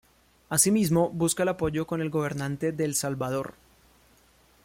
Asimismo 0.49 1.09
busca 1.11 1.47
apoyo 1.47 1.85
con 1.85 2.01
el 2.01 2.09
gobernante 2.09 2.71
de 2.71 2.85
El 2.85 2.95
Salvador. 2.95 3.53